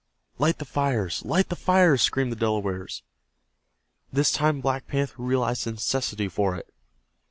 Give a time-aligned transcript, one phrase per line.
[0.39, 1.21] "Light the fires!
[1.25, 3.03] Light the fires!" screamed the Delawares.
[4.11, 6.73] This time Black Panther realized the necessity for it.